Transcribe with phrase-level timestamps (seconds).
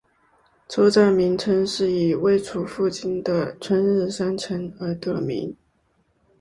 [0.67, 5.55] 车站名称是以位处附近的春日山城而得名。